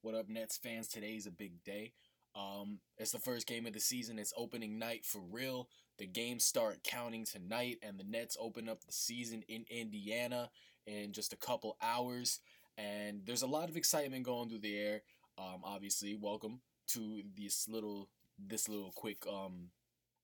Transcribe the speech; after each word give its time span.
What 0.00 0.14
up, 0.14 0.28
Nets 0.28 0.56
fans? 0.56 0.88
Today's 0.88 1.26
a 1.26 1.30
big 1.30 1.62
day. 1.64 1.92
Um, 2.34 2.78
it's 2.96 3.12
the 3.12 3.18
first 3.18 3.46
game 3.46 3.66
of 3.66 3.72
the 3.72 3.80
season. 3.80 4.18
It's 4.18 4.32
opening 4.36 4.78
night 4.78 5.04
for 5.04 5.20
real. 5.30 5.68
The 5.98 6.06
games 6.06 6.44
start 6.44 6.82
counting 6.82 7.24
tonight, 7.24 7.78
and 7.82 7.98
the 7.98 8.04
Nets 8.04 8.36
open 8.40 8.68
up 8.68 8.84
the 8.84 8.92
season 8.92 9.42
in 9.48 9.64
Indiana 9.68 10.50
in 10.86 11.12
just 11.12 11.32
a 11.32 11.36
couple 11.36 11.76
hours. 11.82 12.40
And 12.78 13.22
there's 13.26 13.42
a 13.42 13.46
lot 13.46 13.68
of 13.68 13.76
excitement 13.76 14.24
going 14.24 14.48
through 14.48 14.60
the 14.60 14.78
air. 14.78 15.02
Um, 15.38 15.60
obviously, 15.64 16.14
welcome 16.14 16.60
to 16.88 17.22
this 17.36 17.68
little 17.68 18.08
this 18.38 18.68
little 18.68 18.92
quick 18.94 19.26
um 19.26 19.70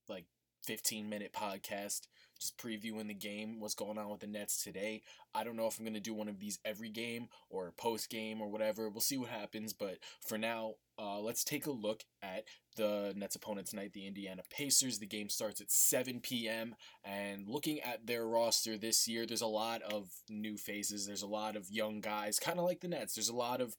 like 0.09 0.27
15 0.65 1.09
minute 1.09 1.33
podcast 1.33 2.07
just 2.39 2.59
previewing 2.59 3.07
the 3.07 3.15
game 3.15 3.61
what's 3.61 3.75
going 3.75 3.99
on 3.99 4.11
with 4.11 4.21
the 4.21 4.27
nets 4.27 4.63
today. 4.65 5.03
I 5.35 5.45
don't 5.45 5.57
know 5.57 5.67
if 5.67 5.79
i'm 5.79 5.85
going 5.85 5.95
to 5.95 6.01
do 6.01 6.15
one 6.15 6.29
of 6.29 6.41
these 6.41 6.59
every 6.65 6.89
game 6.89 7.29
or 7.51 7.73
post 7.77 8.11
game 8.11 8.41
or 8.41 8.49
whatever. 8.49 8.89
We'll 8.89 9.01
see 9.01 9.17
what 9.17 9.31
happens 9.31 9.73
but 9.73 9.99
for 10.21 10.39
now 10.39 10.75
uh, 10.99 11.21
let's 11.21 11.45
take 11.45 11.67
a 11.67 11.71
look 11.71 12.05
at 12.23 12.45
the 12.77 13.13
nets 13.17 13.37
opponent 13.37 13.69
tonight 13.69 13.93
the 13.93 14.07
indiana 14.07 14.43
pacers. 14.51 14.99
The 14.99 15.07
game 15.07 15.29
starts 15.29 15.61
at 15.61 15.71
7 15.71 16.21
p.m 16.21 16.75
and 17.05 17.49
looking 17.49 17.81
at 17.81 18.07
their 18.07 18.27
roster 18.27 18.77
this 18.77 19.07
year 19.07 19.27
there's 19.27 19.41
a 19.41 19.47
lot 19.47 19.83
of 19.83 20.11
new 20.29 20.57
faces. 20.57 21.07
There's 21.07 21.23
a 21.23 21.27
lot 21.27 21.57
of 21.57 21.71
young 21.71 22.01
guys 22.01 22.39
kind 22.39 22.59
of 22.59 22.65
like 22.65 22.81
the 22.81 22.89
nets. 22.89 23.15
There's 23.15 23.29
a 23.29 23.37
lot 23.37 23.61
of 23.61 23.77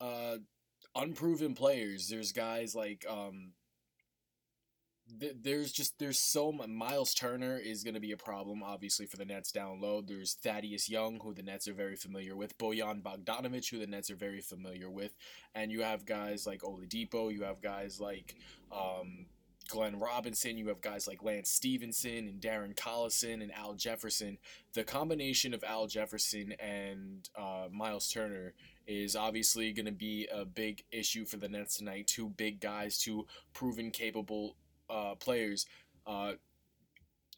uh, 0.00 0.38
unproven 0.94 1.54
players. 1.54 2.08
There's 2.08 2.32
guys 2.32 2.74
like 2.74 3.04
um, 3.08 3.52
there's 5.08 5.72
just 5.72 5.98
there's 5.98 6.18
so. 6.18 6.52
Miles 6.52 7.14
Turner 7.14 7.58
is 7.58 7.84
going 7.84 7.94
to 7.94 8.00
be 8.00 8.12
a 8.12 8.16
problem, 8.16 8.62
obviously 8.62 9.06
for 9.06 9.16
the 9.16 9.24
Nets 9.24 9.52
down 9.52 9.80
low. 9.80 10.00
There's 10.00 10.34
Thaddeus 10.34 10.88
Young, 10.88 11.20
who 11.22 11.32
the 11.32 11.42
Nets 11.42 11.68
are 11.68 11.74
very 11.74 11.96
familiar 11.96 12.34
with. 12.34 12.58
Bojan 12.58 13.02
Bogdanovic, 13.02 13.70
who 13.70 13.78
the 13.78 13.86
Nets 13.86 14.10
are 14.10 14.16
very 14.16 14.40
familiar 14.40 14.90
with, 14.90 15.14
and 15.54 15.70
you 15.70 15.82
have 15.82 16.06
guys 16.06 16.46
like 16.46 16.62
Oladipo. 16.62 17.32
You 17.32 17.44
have 17.44 17.62
guys 17.62 18.00
like 18.00 18.34
um, 18.72 19.26
Glenn 19.68 19.98
Robinson. 19.98 20.58
You 20.58 20.68
have 20.68 20.80
guys 20.80 21.06
like 21.06 21.22
Lance 21.22 21.50
Stephenson 21.50 22.28
and 22.28 22.40
Darren 22.40 22.74
Collison 22.74 23.42
and 23.42 23.52
Al 23.54 23.74
Jefferson. 23.74 24.38
The 24.74 24.84
combination 24.84 25.54
of 25.54 25.62
Al 25.62 25.86
Jefferson 25.86 26.52
and 26.58 27.28
uh, 27.36 27.68
Miles 27.70 28.10
Turner 28.10 28.54
is 28.88 29.16
obviously 29.16 29.72
going 29.72 29.86
to 29.86 29.92
be 29.92 30.28
a 30.32 30.44
big 30.44 30.84
issue 30.90 31.24
for 31.24 31.36
the 31.36 31.48
Nets 31.48 31.76
tonight. 31.76 32.08
Two 32.08 32.30
big 32.30 32.60
guys, 32.60 32.98
two 32.98 33.26
proven 33.52 33.90
capable 33.90 34.56
uh, 34.88 35.14
players. 35.16 35.66
Uh, 36.06 36.32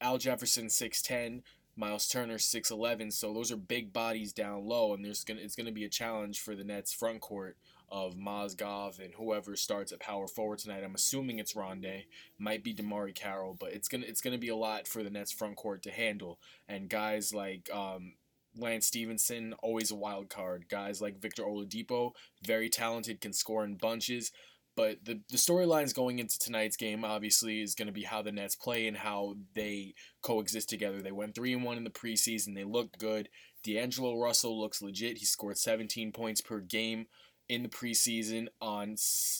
Al 0.01 0.19
Jefferson 0.19 0.71
six 0.71 1.03
ten, 1.03 1.43
Miles 1.77 2.09
Turner 2.09 2.39
six 2.39 2.71
eleven. 2.71 3.11
So 3.11 3.33
those 3.33 3.51
are 3.51 3.57
big 3.57 3.93
bodies 3.93 4.33
down 4.33 4.67
low, 4.67 4.95
and 4.95 5.05
there's 5.05 5.25
gonna 5.25 5.41
it's 5.41 5.57
gonna 5.57 5.73
be 5.73 5.85
a 5.85 5.89
challenge 5.89 6.41
for 6.41 6.55
the 6.55 6.65
Nets 6.65 6.93
front 6.93 7.21
court 7.21 7.57
of 7.91 8.17
Mozgov 8.17 8.99
and 8.99 9.15
whoever 9.15 9.57
starts 9.57 9.93
at 9.93 10.01
power 10.01 10.29
forward 10.29 10.59
tonight. 10.59 10.85
I'm 10.85 10.95
assuming 10.95 11.39
it's 11.39 11.55
Rondae, 11.55 12.05
might 12.39 12.63
be 12.63 12.75
DeMarre 12.75 13.15
Carroll, 13.15 13.57
but 13.59 13.73
it's 13.73 13.89
gonna 13.89 14.05
it's 14.07 14.21
gonna 14.21 14.39
be 14.39 14.51
a 14.51 14.57
lot 14.57 14.87
for 14.87 15.03
the 15.03 15.11
Nets 15.11 15.33
front 15.33 15.57
court 15.57 15.83
to 15.85 15.91
handle. 15.91 16.39
And 16.69 16.91
guys 16.91 17.33
like 17.33 17.71
um, 17.73 18.13
Lance 18.57 18.87
Stephenson, 18.87 19.55
always 19.63 19.91
a 19.91 19.97
wild 19.97 20.29
card. 20.29 20.67
Guys 20.69 21.01
like 21.01 21.21
Victor 21.21 21.45
Oladipo, 21.45 22.13
very 22.45 22.69
talented, 22.69 23.21
can 23.21 23.33
score 23.33 23.65
in 23.65 23.77
bunches. 23.77 24.33
But 24.79 25.05
the, 25.05 25.21
the 25.29 25.37
storylines 25.37 25.93
going 25.93 26.21
into 26.21 26.39
tonight's 26.39 26.77
game 26.77 27.05
obviously 27.05 27.61
is 27.61 27.75
going 27.75 27.89
to 27.89 27.93
be 27.93 28.05
how 28.05 28.23
the 28.23 28.31
Nets 28.31 28.55
play 28.55 28.87
and 28.87 28.97
how 28.97 29.35
they 29.57 29.95
coexist 30.23 30.69
together. 30.69 31.03
They 31.03 31.11
went 31.11 31.35
3 31.35 31.55
and 31.55 31.64
1 31.64 31.79
in 31.79 31.83
the 31.83 31.91
preseason. 31.91 32.55
They 32.55 32.63
looked 32.63 32.97
good. 32.97 33.29
D'Angelo 33.64 34.17
Russell 34.17 34.57
looks 34.57 34.80
legit. 34.80 35.19
He 35.19 35.25
scored 35.25 35.58
17 35.58 36.13
points 36.13 36.41
per 36.41 36.61
game 36.61 37.07
in 37.48 37.64
the 37.64 37.69
preseason 37.69 38.47
on 38.61 38.95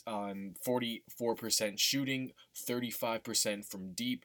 on 0.09 0.55
44% 0.67 1.79
shooting, 1.79 2.33
35% 2.69 3.65
from 3.65 3.93
deep. 3.93 4.25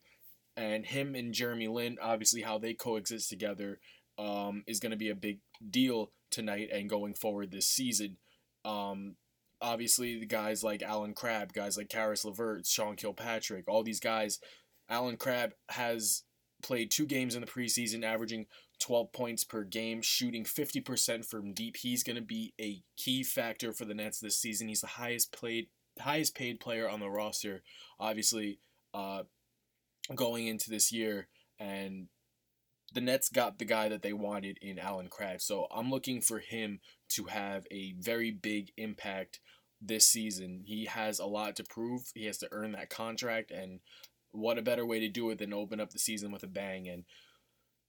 And 0.58 0.84
him 0.84 1.14
and 1.14 1.32
Jeremy 1.32 1.68
Lin, 1.68 1.98
obviously 2.02 2.42
how 2.42 2.58
they 2.58 2.74
coexist 2.74 3.30
together 3.30 3.80
um, 4.18 4.64
is 4.66 4.80
going 4.80 4.94
to 4.94 4.98
be 4.98 5.12
a 5.12 5.16
big 5.16 5.42
deal 5.70 6.12
tonight 6.32 6.70
and 6.74 6.90
going 6.90 7.14
forward 7.14 7.52
this 7.52 7.68
season. 7.68 8.18
Um, 8.66 9.16
obviously 9.64 10.20
the 10.20 10.26
guys 10.26 10.64
like 10.64 10.84
Allen 10.84 11.14
Crabbe, 11.14 11.54
guys 11.54 11.78
like 11.78 11.90
Caris 11.90 12.26
LeVert, 12.26 12.68
Sean 12.68 12.96
Kilpatrick, 12.96 13.68
all 13.68 13.82
these 13.82 14.02
guys. 14.02 14.40
Allen 14.90 15.16
Crabbe 15.16 15.54
has 15.70 16.24
played 16.62 16.92
two 16.92 17.06
games 17.06 17.34
in 17.34 17.42
the 17.42 17.48
preseason, 17.48 18.04
averaging 18.04 18.46
12 18.80 19.14
points 19.14 19.44
per 19.46 19.64
game, 19.64 20.02
shooting 20.02 20.44
50% 20.44 21.26
from 21.26 21.54
deep. 21.54 21.78
He's 21.78 22.04
going 22.04 22.18
to 22.18 22.22
be 22.22 22.54
a 22.60 22.84
key 22.98 23.24
factor 23.24 23.72
for 23.72 23.86
the 23.86 23.94
Nets 23.94 24.20
this 24.20 24.38
season. 24.38 24.68
He's 24.68 24.82
the 24.82 24.88
highest 24.88 25.32
played, 25.32 25.68
highest 26.00 26.36
paid 26.36 26.60
player 26.60 26.90
on 26.90 27.00
the 27.00 27.10
roster, 27.10 27.64
obviously, 28.00 28.60
uh, 28.94 29.24
going 30.14 30.48
into 30.48 30.70
this 30.70 30.92
year. 30.92 31.30
And 31.58 32.08
the 32.94 33.02
Nets 33.02 33.30
got 33.30 33.60
the 33.60 33.66
guy 33.66 33.88
that 33.90 34.02
they 34.02 34.14
wanted 34.14 34.58
in 34.62 34.78
Allen 34.78 35.08
Crabbe. 35.10 35.42
So 35.42 35.68
I'm 35.72 35.90
looking 35.90 36.22
for 36.22 36.40
him 36.40 36.82
to 37.16 37.26
have 37.26 37.66
a 37.72 37.94
very 38.00 38.32
big 38.32 38.72
impact 38.78 39.40
this 39.82 40.08
season. 40.08 40.62
He 40.66 40.86
has 40.86 41.20
a 41.20 41.26
lot 41.26 41.56
to 41.58 41.64
prove. 41.64 42.12
He 42.16 42.26
has 42.26 42.38
to 42.40 42.48
earn 42.52 42.72
that 42.74 42.90
contract, 42.90 43.52
and 43.52 43.80
what 44.32 44.58
a 44.58 44.64
better 44.64 44.86
way 44.86 45.00
to 45.00 45.10
do 45.10 45.30
it 45.30 45.38
than 45.38 45.54
open 45.54 45.80
up 45.80 45.92
the 45.92 46.00
season 46.00 46.32
with 46.32 46.44
a 46.44 46.48
bang. 46.48 46.88
And 46.88 47.04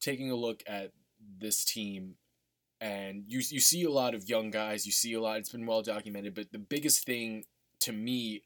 taking 0.01 0.31
a 0.31 0.37
look 0.37 0.63
at 0.67 0.93
this 1.39 1.65
team, 1.65 2.17
and 2.81 3.25
you 3.27 3.41
you 3.51 3.61
see 3.61 3.85
a 3.85 3.91
lot 3.91 4.15
of 4.15 4.29
young 4.29 4.51
guys. 4.51 4.87
You 4.87 4.93
see 4.93 5.15
a 5.15 5.21
lot. 5.21 5.39
It's 5.39 5.51
been 5.51 5.67
well 5.67 5.83
documented, 5.83 6.35
but 6.35 6.53
the 6.53 6.59
biggest 6.59 7.07
thing 7.07 7.45
to 7.81 7.93
me 7.93 8.43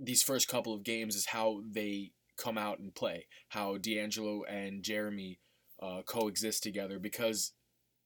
these 0.00 0.22
first 0.22 0.48
couple 0.48 0.74
of 0.74 0.82
games 0.82 1.14
is 1.14 1.26
how 1.26 1.60
they 1.70 2.12
come 2.36 2.56
out 2.56 2.78
and 2.78 2.94
play, 2.94 3.26
how 3.48 3.76
D'Angelo 3.76 4.44
and 4.44 4.82
Jeremy 4.82 5.38
uh, 5.80 6.02
coexist 6.06 6.62
together 6.62 6.98
because 6.98 7.52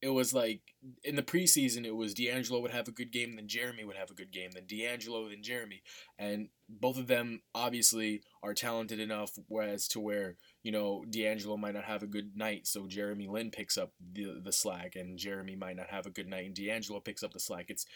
it 0.05 0.13
was 0.13 0.35
like 0.35 0.61
in 1.03 1.17
the 1.17 1.23
preseason 1.23 1.87
it 1.87 1.97
was 1.97 2.13
D'Angelo 2.13 2.61
would 2.61 2.73
have 2.73 2.89
a 2.89 2.93
good 2.93 3.11
game, 3.11 3.37
then 3.37 3.49
Jeremy 3.49 3.85
would 3.85 3.97
have 3.97 4.11
a 4.11 4.15
good 4.15 4.31
game, 4.31 4.51
then 4.53 4.67
D'Angelo, 4.67 5.31
then 5.31 5.43
Jeremy, 5.43 5.83
and 6.19 6.49
both 6.69 6.99
of 6.99 7.07
them 7.07 7.41
obviously 7.55 8.21
are 8.43 8.53
talented 8.53 9.01
enough 9.01 9.31
as 9.63 9.89
to 9.89 10.01
where 10.01 10.37
you 10.63 10.71
know 10.71 11.07
D'Angelo 11.09 11.57
might 11.57 11.73
not 11.73 11.85
have 11.85 12.03
a 12.03 12.07
good 12.07 12.37
night, 12.37 12.67
so 12.67 12.87
Jeremy 12.87 13.29
Lin 13.29 13.51
picks 13.51 13.79
up 13.79 13.93
the 14.13 14.43
the 14.45 14.53
slack, 14.53 14.95
and 14.95 15.19
Jeremy 15.19 15.57
might 15.57 15.77
not 15.77 15.89
have 15.89 16.05
a 16.05 16.11
good 16.11 16.29
night, 16.29 16.45
and 16.45 16.55
D'Angelo 16.55 17.01
picks 17.01 17.23
up 17.23 17.33
the 17.33 17.41
slack. 17.41 17.71
It's 17.71 17.87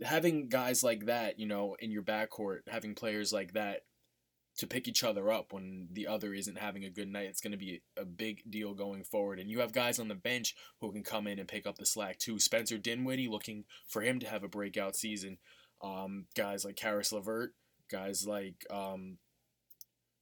having 0.00 0.48
guys 0.48 0.84
like 0.84 1.06
that, 1.06 1.40
you 1.40 1.46
know, 1.46 1.76
in 1.80 1.90
your 1.90 2.02
backcourt, 2.04 2.60
having 2.68 2.94
players 2.94 3.32
like 3.32 3.54
that 3.54 3.80
to 4.56 4.66
pick 4.66 4.86
each 4.86 5.02
other 5.02 5.32
up 5.32 5.52
when 5.52 5.88
the 5.92 6.06
other 6.06 6.32
isn't 6.32 6.58
having 6.58 6.84
a 6.84 6.90
good 6.90 7.08
night. 7.08 7.26
It's 7.26 7.40
going 7.40 7.52
to 7.52 7.58
be 7.58 7.82
a 7.96 8.04
big 8.04 8.42
deal 8.48 8.74
going 8.74 9.04
forward. 9.04 9.40
And 9.40 9.50
you 9.50 9.60
have 9.60 9.72
guys 9.72 9.98
on 9.98 10.08
the 10.08 10.14
bench 10.14 10.54
who 10.80 10.92
can 10.92 11.02
come 11.02 11.26
in 11.26 11.38
and 11.38 11.48
pick 11.48 11.66
up 11.66 11.76
the 11.76 11.86
slack 11.86 12.18
too. 12.18 12.38
Spencer 12.38 12.78
Dinwiddie 12.78 13.28
looking 13.28 13.64
for 13.88 14.02
him 14.02 14.20
to 14.20 14.28
have 14.28 14.44
a 14.44 14.48
breakout 14.48 14.94
season. 14.94 15.38
Um, 15.82 16.26
guys 16.36 16.64
like 16.64 16.76
Caris 16.76 17.12
LeVert, 17.12 17.54
guys 17.90 18.26
like 18.26 18.64
um, 18.70 19.18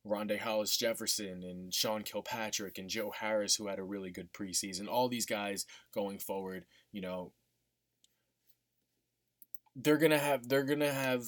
Rondae 0.06 0.40
Hollis 0.40 0.76
Jefferson 0.76 1.42
and 1.44 1.72
Sean 1.72 2.02
Kilpatrick 2.02 2.78
and 2.78 2.88
Joe 2.88 3.12
Harris, 3.16 3.56
who 3.56 3.68
had 3.68 3.78
a 3.78 3.84
really 3.84 4.10
good 4.10 4.32
preseason. 4.32 4.88
All 4.88 5.08
these 5.08 5.26
guys 5.26 5.66
going 5.94 6.18
forward, 6.18 6.64
you 6.90 7.02
know, 7.02 7.32
they're 9.76 9.98
gonna 9.98 10.18
have 10.18 10.48
they're 10.48 10.64
gonna 10.64 10.92
have 10.92 11.24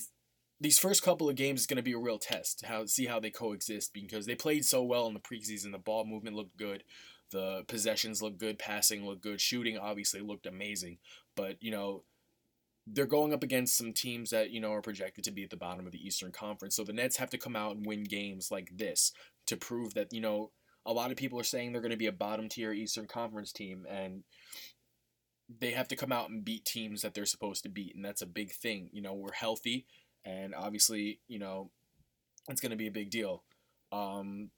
these 0.61 0.79
first 0.79 1.03
couple 1.03 1.29
of 1.29 1.37
games 1.37 1.61
is 1.61 1.67
going 1.67 1.77
to 1.77 1.83
be 1.83 1.93
a 1.93 1.99
real 1.99 2.19
test. 2.19 2.65
How 2.65 2.87
see 2.87 3.07
how 3.07 3.21
they 3.21 3.31
coexist 3.31 3.93
because 3.93 4.27
they 4.27 4.35
played 4.35 4.65
so 4.65 4.83
well 4.83 5.07
in 5.07 5.15
the 5.15 5.21
preseason. 5.21 5.73
The 5.73 5.79
ball 5.79 6.05
movement 6.05 6.37
looked 6.37 6.57
good, 6.57 6.85
the 7.31 7.65
possessions 7.67 8.23
looked 8.23 8.39
good, 8.39 8.59
passing 8.59 9.05
looked 9.05 9.23
good, 9.23 9.41
shooting 9.41 9.79
obviously 9.79 10.21
looked 10.21 10.47
amazing. 10.47 10.99
But 11.37 11.57
you 11.61 11.71
know, 11.71 12.05
they're 12.87 13.07
going 13.07 13.33
up 13.33 13.43
against 13.43 13.77
some 13.77 13.93
teams 13.93 14.31
that 14.31 14.51
you 14.51 14.61
know 14.61 14.73
are 14.73 14.83
projected 14.83 15.25
to 15.25 15.33
be 15.33 15.43
at 15.43 15.51
the 15.51 15.57
bottom 15.57 15.87
of 15.87 15.93
the 15.93 16.07
Eastern 16.07 16.33
Conference. 16.33 16.77
So 16.77 16.85
the 16.85 16.93
Nets 16.93 17.17
have 17.17 17.31
to 17.31 17.39
come 17.39 17.57
out 17.57 17.77
and 17.77 17.87
win 17.87 18.05
games 18.05 18.51
like 18.51 18.71
this 18.77 19.13
to 19.47 19.57
prove 19.57 19.95
that 19.95 20.13
you 20.13 20.21
know 20.21 20.51
a 20.87 20.93
lot 20.93 21.11
of 21.11 21.17
people 21.17 21.41
are 21.41 21.45
saying 21.45 21.73
they're 21.73 21.81
going 21.81 21.91
to 21.91 21.97
be 21.97 22.07
a 22.07 22.13
bottom 22.13 22.49
tier 22.49 22.73
Eastern 22.73 23.07
Conference 23.07 23.53
team 23.53 23.87
and 23.89 24.23
they 25.61 25.73
have 25.73 25.89
to 25.89 25.97
come 25.97 26.13
out 26.13 26.31
and 26.31 26.45
beat 26.45 26.65
teams 26.65 27.03
that 27.03 27.13
they're 27.15 27.27
supposed 27.27 27.63
to 27.63 27.69
beat 27.69 27.95
and 27.95 28.05
that's 28.05 28.23
a 28.23 28.27
big 28.27 28.53
thing. 28.53 28.91
You 28.93 29.03
know, 29.03 29.15
we're 29.15 29.33
healthy 29.33 29.87
and 30.25 30.55
obviously, 30.55 31.21
you 31.29 31.39
know, 31.39 31.71
it's 32.49 32.61
going 32.61 32.71
to 32.71 32.77
be 32.77 32.87
a 32.87 32.93
big 32.93 33.11
deal. 33.11 33.45
Um, 33.93 34.51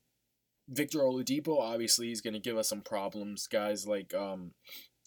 Victor 0.69 1.01
Oladipo 1.01 1.61
obviously 1.61 2.11
is 2.11 2.21
going 2.21 2.35
to 2.35 2.41
give 2.41 2.57
us 2.57 2.69
some 2.69 2.81
problems. 2.81 3.47
Guys 3.47 3.87
like 3.87 4.15
um, 4.15 4.53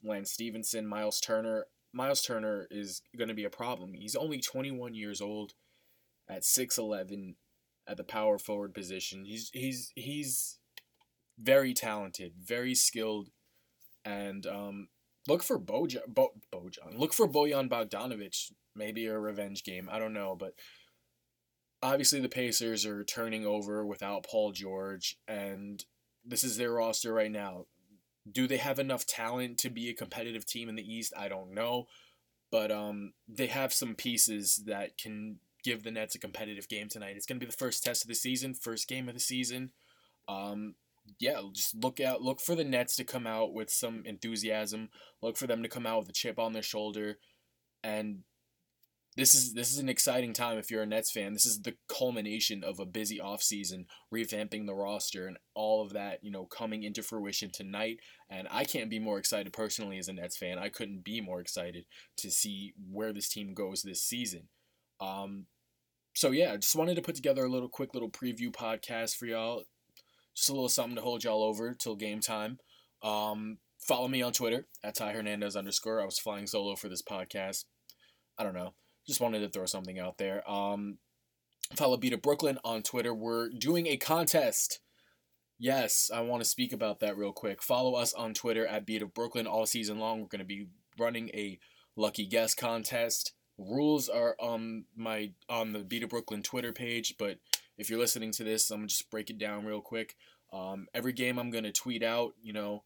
Lance 0.03 0.31
Stephenson, 0.31 0.87
Miles 0.87 1.19
Turner. 1.19 1.65
Miles 1.91 2.21
Turner 2.21 2.67
is 2.69 3.01
going 3.17 3.29
to 3.29 3.33
be 3.33 3.43
a 3.43 3.49
problem. 3.49 3.93
He's 3.93 4.15
only 4.15 4.39
21 4.39 4.93
years 4.93 5.21
old 5.21 5.53
at 6.29 6.43
6'11 6.43 7.35
at 7.87 7.97
the 7.97 8.03
power 8.03 8.37
forward 8.37 8.73
position. 8.73 9.25
He's 9.25 9.49
he's 9.53 9.91
he's 9.95 10.59
very 11.39 11.73
talented, 11.73 12.33
very 12.39 12.75
skilled, 12.75 13.29
and 14.05 14.45
um, 14.45 14.89
look 15.27 15.41
for 15.41 15.59
Bojan. 15.59 16.07
Bo, 16.07 16.29
Bojan. 16.53 16.97
Look 16.97 17.13
for 17.13 17.27
Bojan 17.27 17.67
Bogdanovic. 17.67 18.51
Maybe 18.79 19.05
a 19.05 19.19
revenge 19.19 19.63
game. 19.65 19.89
I 19.91 19.99
don't 19.99 20.13
know, 20.13 20.37
but 20.39 20.53
obviously 21.83 22.21
the 22.21 22.29
Pacers 22.29 22.85
are 22.85 23.03
turning 23.03 23.45
over 23.45 23.85
without 23.85 24.25
Paul 24.25 24.53
George, 24.53 25.17
and 25.27 25.83
this 26.25 26.45
is 26.45 26.55
their 26.55 26.71
roster 26.71 27.13
right 27.13 27.31
now. 27.31 27.65
Do 28.31 28.47
they 28.47 28.57
have 28.57 28.79
enough 28.79 29.05
talent 29.05 29.57
to 29.59 29.69
be 29.69 29.89
a 29.89 29.93
competitive 29.93 30.45
team 30.45 30.69
in 30.69 30.75
the 30.75 30.93
East? 30.93 31.13
I 31.17 31.27
don't 31.27 31.53
know, 31.53 31.87
but 32.51 32.71
um, 32.71 33.11
they 33.27 33.47
have 33.47 33.73
some 33.73 33.95
pieces 33.95 34.63
that 34.65 34.97
can 34.97 35.39
give 35.63 35.83
the 35.83 35.91
Nets 35.91 36.15
a 36.15 36.19
competitive 36.19 36.69
game 36.69 36.87
tonight. 36.87 37.15
It's 37.17 37.25
going 37.25 37.37
to 37.37 37.45
be 37.45 37.51
the 37.51 37.57
first 37.57 37.83
test 37.83 38.03
of 38.03 38.07
the 38.07 38.15
season, 38.15 38.53
first 38.53 38.87
game 38.87 39.09
of 39.09 39.13
the 39.13 39.19
season. 39.19 39.71
Um, 40.27 40.75
yeah, 41.19 41.41
just 41.53 41.75
look 41.75 41.99
out, 41.99 42.21
look 42.21 42.39
for 42.39 42.55
the 42.55 42.63
Nets 42.63 42.95
to 42.97 43.03
come 43.03 43.27
out 43.27 43.53
with 43.53 43.69
some 43.69 44.03
enthusiasm. 44.05 44.89
Look 45.21 45.37
for 45.37 45.47
them 45.47 45.63
to 45.63 45.69
come 45.69 45.85
out 45.85 45.99
with 45.99 46.09
a 46.09 46.13
chip 46.13 46.39
on 46.39 46.53
their 46.53 46.61
shoulder, 46.61 47.17
and 47.83 48.19
this 49.19 49.33
is 49.33 49.53
this 49.53 49.73
is 49.73 49.79
an 49.79 49.89
exciting 49.89 50.31
time 50.31 50.57
if 50.57 50.71
you're 50.71 50.83
a 50.83 50.85
Nets 50.85 51.11
fan. 51.11 51.33
This 51.33 51.45
is 51.45 51.61
the 51.61 51.75
culmination 51.89 52.63
of 52.63 52.79
a 52.79 52.85
busy 52.85 53.19
offseason, 53.19 53.85
revamping 54.13 54.65
the 54.65 54.73
roster 54.73 55.27
and 55.27 55.37
all 55.53 55.83
of 55.83 55.91
that, 55.91 56.19
you 56.23 56.31
know, 56.31 56.45
coming 56.45 56.83
into 56.83 57.03
fruition 57.03 57.51
tonight. 57.51 57.97
And 58.29 58.47
I 58.49 58.63
can't 58.63 58.89
be 58.89 58.97
more 58.97 59.19
excited 59.19 59.51
personally 59.51 59.97
as 59.97 60.07
a 60.07 60.13
Nets 60.13 60.37
fan. 60.37 60.57
I 60.57 60.69
couldn't 60.69 61.03
be 61.03 61.19
more 61.19 61.41
excited 61.41 61.85
to 62.17 62.31
see 62.31 62.73
where 62.89 63.11
this 63.11 63.27
team 63.27 63.53
goes 63.53 63.81
this 63.81 64.01
season. 64.01 64.47
Um, 65.01 65.47
so 66.15 66.31
yeah, 66.31 66.53
I 66.53 66.57
just 66.57 66.75
wanted 66.75 66.95
to 66.95 67.01
put 67.01 67.15
together 67.15 67.43
a 67.43 67.49
little 67.49 67.69
quick 67.69 67.93
little 67.93 68.09
preview 68.09 68.51
podcast 68.51 69.17
for 69.17 69.25
y'all. 69.25 69.63
Just 70.33 70.49
a 70.49 70.53
little 70.53 70.69
something 70.69 70.95
to 70.95 71.01
hold 71.01 71.25
y'all 71.25 71.43
over 71.43 71.73
till 71.73 71.97
game 71.97 72.21
time. 72.21 72.59
Um, 73.03 73.57
follow 73.79 74.07
me 74.07 74.21
on 74.21 74.31
Twitter 74.31 74.67
at 74.81 74.95
Ty 74.95 75.11
Hernandez 75.11 75.57
underscore. 75.57 76.01
I 76.01 76.05
was 76.05 76.19
flying 76.19 76.47
solo 76.47 76.77
for 76.77 76.87
this 76.87 77.03
podcast. 77.03 77.65
I 78.37 78.43
don't 78.43 78.55
know. 78.55 78.73
Just 79.09 79.21
wanted 79.21 79.39
to 79.39 79.49
throw 79.49 79.65
something 79.65 79.97
out 79.97 80.19
there. 80.19 80.47
Um, 80.47 80.99
follow 81.75 81.97
Beat 81.97 82.13
of 82.13 82.21
Brooklyn 82.21 82.59
on 82.63 82.83
Twitter. 82.83 83.11
We're 83.11 83.49
doing 83.49 83.87
a 83.87 83.97
contest. 83.97 84.81
Yes, 85.57 86.11
I 86.13 86.21
want 86.21 86.43
to 86.43 86.47
speak 86.47 86.71
about 86.71 86.99
that 86.99 87.17
real 87.17 87.33
quick. 87.33 87.63
Follow 87.63 87.95
us 87.95 88.13
on 88.13 88.35
Twitter 88.35 88.67
at 88.67 88.85
Beat 88.85 89.01
of 89.01 89.15
Brooklyn 89.15 89.47
all 89.47 89.65
season 89.65 89.97
long. 89.97 90.21
We're 90.21 90.27
going 90.27 90.39
to 90.39 90.45
be 90.45 90.67
running 90.99 91.29
a 91.29 91.57
lucky 91.95 92.27
guess 92.27 92.53
contest. 92.53 93.33
Rules 93.57 94.09
are 94.09 94.35
on 94.39 94.85
my 94.95 95.31
on 95.49 95.73
the 95.73 95.79
Beat 95.79 96.03
of 96.03 96.11
Brooklyn 96.11 96.43
Twitter 96.43 96.71
page, 96.71 97.15
but 97.17 97.39
if 97.79 97.89
you're 97.89 97.97
listening 97.97 98.31
to 98.33 98.43
this, 98.43 98.69
I'm 98.69 98.81
gonna 98.81 98.89
just 98.89 99.09
break 99.09 99.31
it 99.31 99.39
down 99.39 99.65
real 99.65 99.81
quick. 99.81 100.15
Um, 100.53 100.85
every 100.93 101.13
game 101.13 101.39
I'm 101.39 101.49
gonna 101.49 101.71
tweet 101.71 102.03
out, 102.03 102.35
you 102.41 102.53
know, 102.53 102.83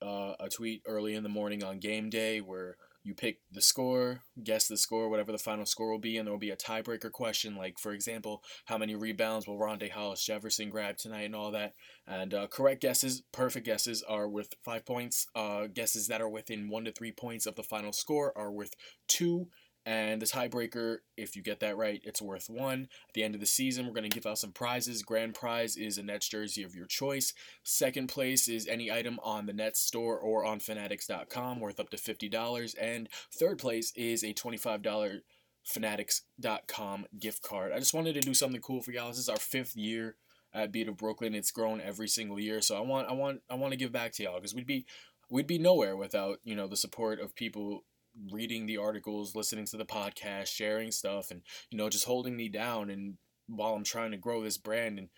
uh, 0.00 0.34
a 0.38 0.48
tweet 0.48 0.82
early 0.86 1.14
in 1.14 1.22
the 1.22 1.28
morning 1.28 1.64
on 1.64 1.80
game 1.80 2.08
day 2.08 2.40
where 2.40 2.76
you 3.06 3.14
pick 3.14 3.38
the 3.52 3.62
score, 3.62 4.22
guess 4.42 4.66
the 4.66 4.76
score, 4.76 5.08
whatever 5.08 5.30
the 5.30 5.38
final 5.38 5.64
score 5.64 5.92
will 5.92 6.00
be, 6.00 6.16
and 6.16 6.26
there 6.26 6.32
will 6.32 6.40
be 6.40 6.50
a 6.50 6.56
tiebreaker 6.56 7.10
question, 7.10 7.54
like, 7.54 7.78
for 7.78 7.92
example, 7.92 8.42
how 8.64 8.76
many 8.76 8.96
rebounds 8.96 9.46
will 9.46 9.58
Rondae 9.58 9.92
Hollis 9.92 10.24
Jefferson 10.24 10.70
grab 10.70 10.96
tonight 10.96 11.22
and 11.22 11.36
all 11.36 11.52
that. 11.52 11.74
And 12.06 12.34
uh, 12.34 12.48
correct 12.48 12.82
guesses, 12.82 13.22
perfect 13.32 13.64
guesses, 13.64 14.02
are 14.02 14.28
worth 14.28 14.54
five 14.64 14.84
points. 14.84 15.26
Uh, 15.36 15.68
guesses 15.72 16.08
that 16.08 16.20
are 16.20 16.28
within 16.28 16.68
one 16.68 16.84
to 16.84 16.92
three 16.92 17.12
points 17.12 17.46
of 17.46 17.54
the 17.54 17.62
final 17.62 17.92
score 17.92 18.36
are 18.36 18.50
worth 18.50 18.74
two. 19.06 19.46
And 19.86 20.20
the 20.20 20.26
tiebreaker, 20.26 20.96
if 21.16 21.36
you 21.36 21.42
get 21.42 21.60
that 21.60 21.76
right, 21.76 22.00
it's 22.02 22.20
worth 22.20 22.50
one. 22.50 22.88
At 23.08 23.14
the 23.14 23.22
end 23.22 23.36
of 23.36 23.40
the 23.40 23.46
season, 23.46 23.86
we're 23.86 23.92
going 23.92 24.10
to 24.10 24.14
give 24.14 24.26
out 24.26 24.38
some 24.38 24.50
prizes. 24.50 25.04
Grand 25.04 25.34
prize 25.34 25.76
is 25.76 25.96
a 25.96 26.02
Nets 26.02 26.28
jersey 26.28 26.64
of 26.64 26.74
your 26.74 26.86
choice. 26.86 27.32
Second 27.62 28.08
place 28.08 28.48
is 28.48 28.66
any 28.66 28.90
item 28.90 29.20
on 29.22 29.46
the 29.46 29.52
Nets 29.52 29.80
store 29.80 30.18
or 30.18 30.44
on 30.44 30.58
Fanatics.com 30.58 31.60
worth 31.60 31.78
up 31.78 31.90
to 31.90 31.96
$50. 31.96 32.74
And 32.80 33.08
third 33.32 33.58
place 33.58 33.92
is 33.94 34.24
a 34.24 34.34
$25 34.34 35.20
Fanatics.com 35.64 37.06
gift 37.18 37.42
card. 37.42 37.72
I 37.72 37.78
just 37.78 37.94
wanted 37.94 38.14
to 38.14 38.20
do 38.20 38.34
something 38.34 38.60
cool 38.60 38.82
for 38.82 38.90
y'all. 38.90 39.08
This 39.08 39.18
is 39.18 39.28
our 39.28 39.36
fifth 39.36 39.76
year 39.76 40.16
at 40.52 40.72
Beat 40.72 40.88
of 40.88 40.96
Brooklyn. 40.96 41.34
It's 41.34 41.50
grown 41.50 41.80
every 41.80 42.08
single 42.08 42.40
year, 42.40 42.60
so 42.60 42.76
I 42.76 42.80
want 42.80 43.08
I 43.08 43.12
want 43.12 43.40
I 43.50 43.54
want 43.56 43.72
to 43.72 43.76
give 43.76 43.90
back 43.90 44.12
to 44.12 44.22
y'all 44.22 44.36
because 44.36 44.54
we'd 44.54 44.66
be 44.66 44.86
we'd 45.28 45.46
be 45.48 45.58
nowhere 45.58 45.96
without 45.96 46.38
you 46.44 46.54
know 46.54 46.68
the 46.68 46.76
support 46.76 47.20
of 47.20 47.34
people 47.34 47.82
reading 48.30 48.66
the 48.66 48.78
articles, 48.78 49.34
listening 49.34 49.66
to 49.66 49.76
the 49.76 49.84
podcast, 49.84 50.48
sharing 50.48 50.90
stuff, 50.90 51.30
and 51.30 51.42
you 51.70 51.78
know, 51.78 51.88
just 51.88 52.06
holding 52.06 52.36
me 52.36 52.48
down. 52.48 52.90
And 52.90 53.14
while 53.46 53.74
I'm 53.74 53.84
trying 53.84 54.10
to 54.12 54.16
grow 54.16 54.42
this 54.42 54.58
brand, 54.58 54.98
and 54.98 55.08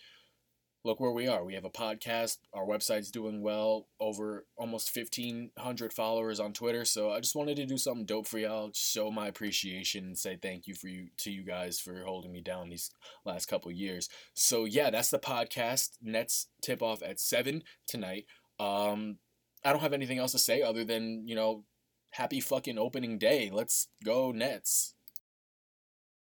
look 0.85 1.01
where 1.01 1.13
we 1.13 1.27
are. 1.29 1.45
We 1.45 1.55
have 1.55 1.65
a 1.65 1.71
podcast. 1.71 2.39
Our 2.55 2.65
website's 2.65 3.11
doing 3.11 3.43
well. 3.43 3.89
Over 4.01 4.47
almost 4.57 4.97
1,500 4.97 5.93
followers 5.93 6.41
on 6.41 6.53
Twitter. 6.53 6.85
So 6.85 7.11
I 7.11 7.21
just 7.21 7.35
wanted 7.35 7.57
to 7.57 7.67
do 7.67 7.77
something 7.77 8.07
dope 8.07 8.27
for 8.27 8.39
y'all. 8.39 8.71
Show 8.75 9.11
my 9.11 9.29
appreciation 9.29 10.05
and 10.05 10.19
say 10.19 10.39
thank 10.41 10.67
you 10.67 10.75
for 10.75 10.89
you 10.89 11.09
to 11.19 11.31
you 11.31 11.45
guys 11.45 11.79
for 11.79 12.05
holding 12.05 12.33
me 12.33 12.41
down 12.41 12.69
these 12.69 12.91
last 13.25 13.47
couple 13.47 13.71
years. 13.71 14.09
So 14.35 14.65
yeah, 14.65 14.91
that's 14.91 15.11
the 15.11 15.19
podcast. 15.19 15.91
Nets 16.01 16.49
tip 16.63 16.83
off 16.83 17.03
at 17.03 17.21
seven 17.21 17.63
tonight. 17.87 18.25
Um, 18.61 19.19
I 19.65 19.73
don't 19.73 19.83
have 19.83 19.93
anything 19.93 20.19
else 20.19 20.33
to 20.33 20.39
say 20.39 20.63
other 20.63 20.85
than 20.85 21.25
you 21.27 21.35
know 21.35 21.65
happy 22.11 22.41
fucking 22.41 22.79
opening 22.79 23.19
day. 23.19 23.51
Let's 23.53 23.89
go 24.05 24.33
Nets. 24.33 24.95